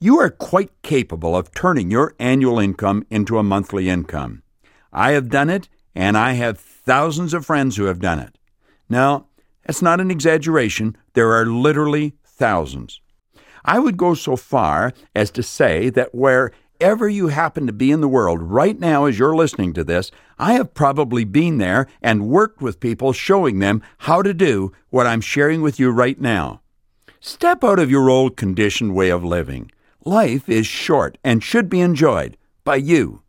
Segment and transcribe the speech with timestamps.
[0.00, 4.44] You are quite capable of turning your annual income into a monthly income.
[4.92, 8.38] I have done it, and I have thousands of friends who have done it.
[8.88, 9.26] Now,
[9.66, 10.96] that's not an exaggeration.
[11.14, 13.00] There are literally thousands.
[13.64, 18.00] I would go so far as to say that wherever you happen to be in
[18.00, 22.28] the world right now as you're listening to this, I have probably been there and
[22.28, 26.60] worked with people showing them how to do what I'm sharing with you right now.
[27.18, 29.72] Step out of your old conditioned way of living.
[30.08, 33.20] Life is short and should be enjoyed by you.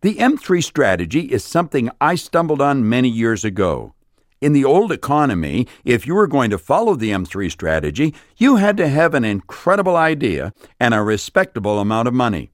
[0.00, 3.92] The M3 strategy is something I stumbled on many years ago.
[4.40, 8.78] In the old economy, if you were going to follow the M3 strategy, you had
[8.78, 12.52] to have an incredible idea and a respectable amount of money.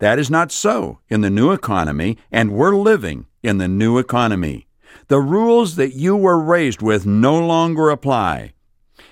[0.00, 4.66] That is not so in the new economy, and we're living in the new economy.
[5.06, 8.54] The rules that you were raised with no longer apply.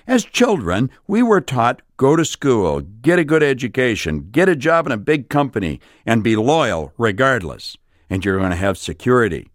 [0.07, 4.85] As children, we were taught go to school, get a good education, get a job
[4.85, 7.75] in a big company, and be loyal regardless,
[8.09, 9.49] and you're going to have security.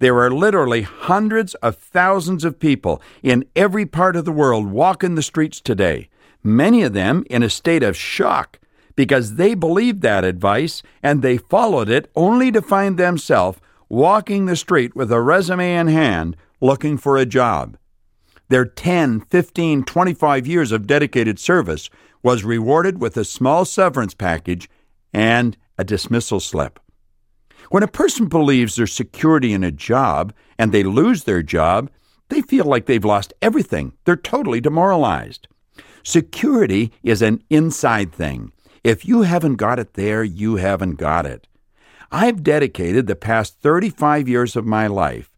[0.00, 5.14] There are literally hundreds of thousands of people in every part of the world walking
[5.14, 6.10] the streets today,
[6.42, 8.60] many of them in a state of shock
[8.96, 14.56] because they believed that advice and they followed it only to find themselves walking the
[14.56, 17.78] street with a resume in hand looking for a job.
[18.48, 21.88] Their 10, 15, 25 years of dedicated service
[22.22, 24.68] was rewarded with a small severance package
[25.12, 26.78] and a dismissal slip.
[27.70, 31.90] When a person believes there's security in a job and they lose their job,
[32.28, 33.92] they feel like they've lost everything.
[34.04, 35.48] They're totally demoralized.
[36.02, 38.52] Security is an inside thing.
[38.82, 41.48] If you haven't got it there, you haven't got it.
[42.12, 45.33] I've dedicated the past 35 years of my life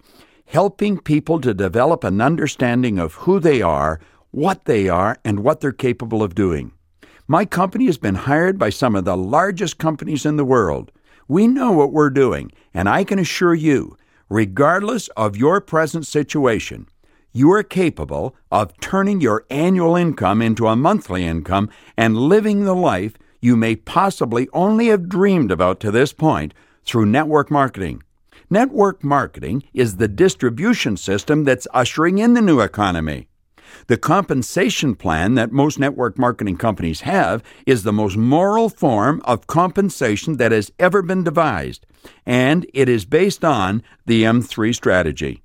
[0.46, 5.60] helping people to develop an understanding of who they are, what they are, and what
[5.60, 6.72] they're capable of doing.
[7.28, 10.92] My company has been hired by some of the largest companies in the world.
[11.26, 13.96] We know what we're doing, and I can assure you,
[14.28, 16.88] regardless of your present situation,
[17.32, 22.74] you are capable of turning your annual income into a monthly income and living the
[22.74, 26.54] life you may possibly only have dreamed about to this point
[26.84, 28.02] through network marketing.
[28.48, 33.26] Network marketing is the distribution system that's ushering in the new economy.
[33.88, 39.48] The compensation plan that most network marketing companies have is the most moral form of
[39.48, 41.86] compensation that has ever been devised,
[42.24, 45.42] and it is based on the M3 strategy.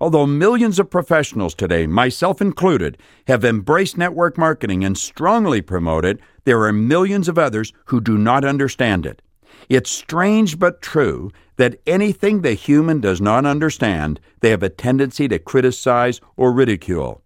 [0.00, 6.18] Although millions of professionals today, myself included, have embraced network marketing and strongly promote it,
[6.44, 9.20] there are millions of others who do not understand it.
[9.68, 15.28] It's strange but true that anything the human does not understand, they have a tendency
[15.28, 17.22] to criticize or ridicule.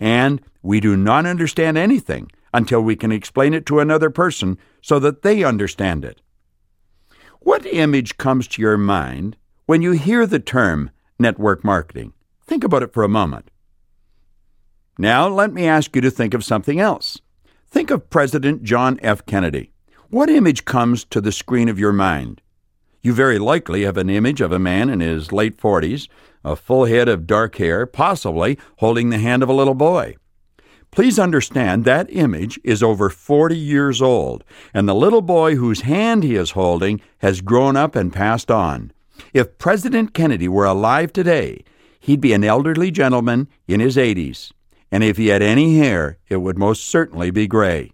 [0.00, 4.98] And we do not understand anything until we can explain it to another person so
[5.00, 6.20] that they understand it.
[7.40, 9.36] What image comes to your mind
[9.66, 12.14] when you hear the term network marketing?
[12.46, 13.50] Think about it for a moment.
[14.96, 17.20] Now, let me ask you to think of something else.
[17.68, 19.26] Think of President John F.
[19.26, 19.73] Kennedy.
[20.14, 22.40] What image comes to the screen of your mind?
[23.02, 26.06] You very likely have an image of a man in his late 40s,
[26.44, 30.14] a full head of dark hair, possibly holding the hand of a little boy.
[30.92, 36.22] Please understand that image is over 40 years old, and the little boy whose hand
[36.22, 38.92] he is holding has grown up and passed on.
[39.32, 41.64] If President Kennedy were alive today,
[41.98, 44.52] he'd be an elderly gentleman in his 80s,
[44.92, 47.90] and if he had any hair, it would most certainly be gray.